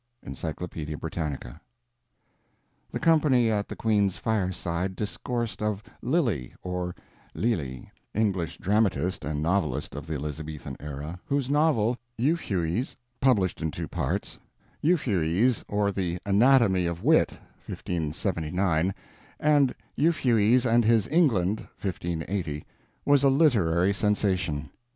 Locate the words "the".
2.89-2.99, 3.67-3.75, 10.07-10.15, 15.91-16.17